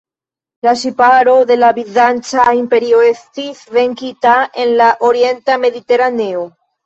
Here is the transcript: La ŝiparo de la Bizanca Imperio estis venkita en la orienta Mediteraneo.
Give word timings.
La 0.67 0.71
ŝiparo 0.83 1.35
de 1.49 1.57
la 1.63 1.67
Bizanca 1.79 2.45
Imperio 2.61 3.03
estis 3.09 3.61
venkita 3.77 4.33
en 4.65 4.73
la 4.83 4.87
orienta 5.11 5.59
Mediteraneo. 5.67 6.43